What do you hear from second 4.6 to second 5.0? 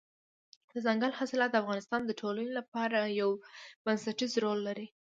لري.